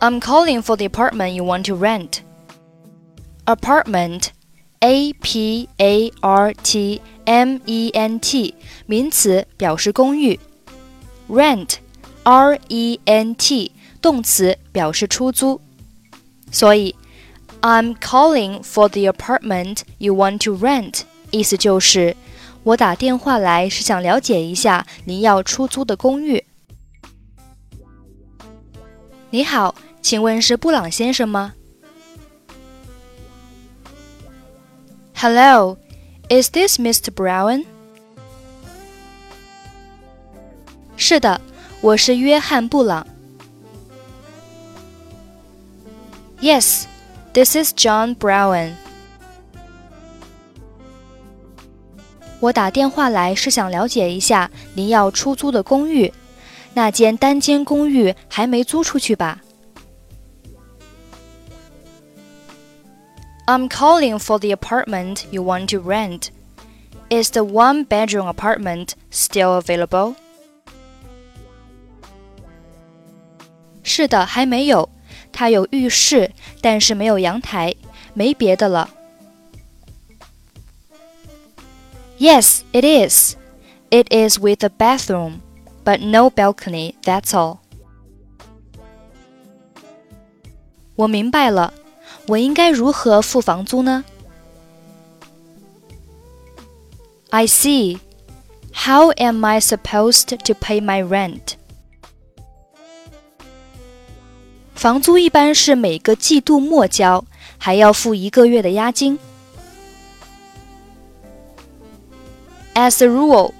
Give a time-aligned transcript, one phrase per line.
[0.00, 2.20] I'm calling for the apartment you want to rent.
[3.46, 4.32] Apartment
[4.79, 10.39] a P A R T M E N T 名词，表示公寓。
[11.29, 11.75] Rent
[12.23, 15.61] R E N T 动词，表示出租。
[16.51, 16.95] 所以
[17.61, 21.01] ，I'm calling for the apartment you want to rent，
[21.31, 22.15] 意思就是
[22.63, 26.43] 我打电话来是想了解一下您要出租的公寓。
[29.29, 31.53] 你好，请问是布朗先生吗
[35.18, 35.76] ？Hello,
[36.28, 37.10] is this Mr.
[37.10, 37.64] Brown?
[40.96, 41.40] 是的，
[41.80, 43.06] 我是约翰·布朗。
[46.40, 46.84] Yes,
[47.32, 48.72] this is John Brown.
[52.40, 56.12] 我打电话来是想了解一下您要出租的公寓，
[56.74, 59.40] 那间单间公寓还没租出去吧
[63.48, 66.30] ？I'm calling for the apartment you want to rent.
[67.10, 70.14] Is the one bedroom apartment still available?
[73.82, 74.88] 是的，还没有。
[75.30, 77.74] 它有浴室，但是没有阳台，
[78.14, 78.88] 没别的了。
[82.18, 83.36] Yes, it is.
[83.90, 85.40] It is with a bathroom,
[85.84, 87.58] but no balcony, that's all.
[90.96, 91.74] 我明白了。
[92.28, 94.04] 我应该如何付房租呢？
[97.30, 97.98] I see.
[98.72, 101.54] How am I supposed to pay my rent?
[104.74, 107.24] 房租一般是每个季度末交，
[107.58, 109.18] 还要付一个月的押金。
[112.74, 113.52] As a rule,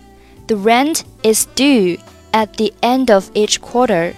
[0.48, 1.98] the rent is due
[2.32, 4.15] at the end of each quarter,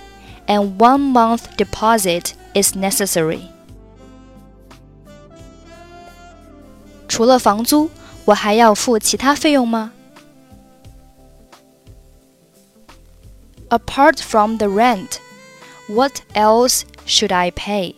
[0.46, 3.42] and one month deposit is necessary.
[7.10, 7.90] 除了房租，
[8.24, 9.92] 我还要付其他费用吗？
[13.68, 15.18] Apart from the rent,
[15.88, 17.94] what else should I pay?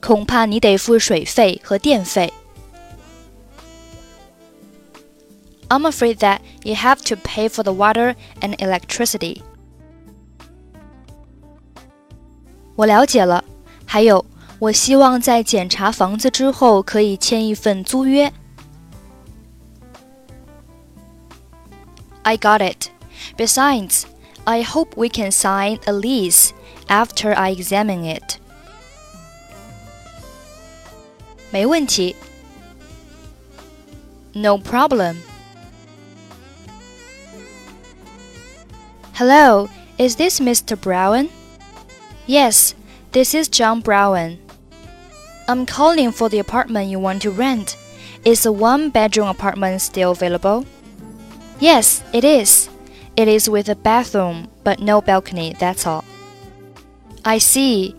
[0.00, 2.32] 恐怕你得付水费和电费。
[5.68, 9.42] I'm afraid that you have to pay for the water and electricity.
[12.74, 13.44] 我了解了，
[13.84, 14.24] 还有。
[14.62, 18.32] 我希望在检查房子之后可以签一份租约。
[22.22, 22.90] I got it.
[23.36, 24.04] Besides,
[24.44, 26.50] I hope we can sign a lease
[26.88, 28.38] after I examine it.
[31.50, 32.16] 没问题。
[34.34, 35.16] No problem.
[39.14, 39.68] Hello,
[39.98, 40.76] is this Mr.
[40.76, 41.28] Brown?
[42.26, 42.74] Yes,
[43.12, 44.38] this is John Brown.
[45.47, 47.75] I'm calling for the apartment you want to rent.
[48.23, 50.65] Is a one bedroom apartment still available?
[51.59, 52.69] Yes, it is.
[53.17, 56.05] It is with a bathroom, but no balcony, that's all.
[57.25, 57.95] I see.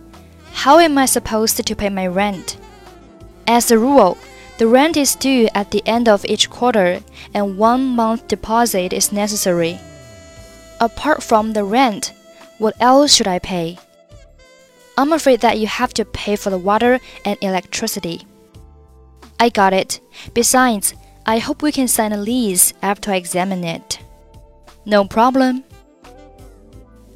[0.52, 2.56] How am I supposed to pay my rent?
[3.46, 4.16] As a rule,
[4.56, 7.00] the rent is due at the end of each quarter,
[7.34, 9.78] and one month deposit is necessary.
[10.80, 12.12] Apart from the rent,
[12.58, 13.78] what else should I pay?
[14.95, 18.21] I'm afraid that you have to pay for the water and electricity.
[19.37, 19.99] I got it.
[20.33, 20.93] Besides,
[21.25, 23.99] I hope we can sign a lease after I examine it.
[24.85, 25.63] No problem.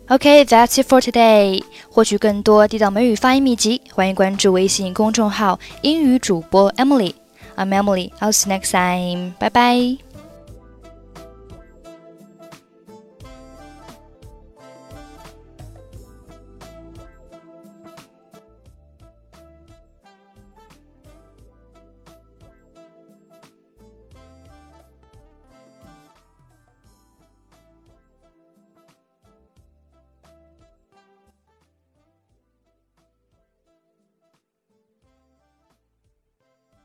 [0.09, 1.63] Okay, that's it for today.
[1.89, 8.11] 获取更多地道美语发音秘籍，欢迎关注微信公众号“英语主播 Emily”。I'm Emily.
[8.19, 9.33] I'll see you next time.
[9.39, 10.06] Bye bye.